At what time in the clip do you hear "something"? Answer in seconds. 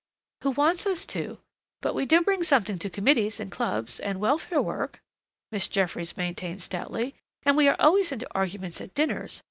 2.43-2.79